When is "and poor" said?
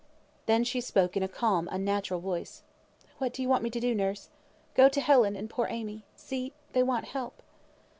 5.35-5.67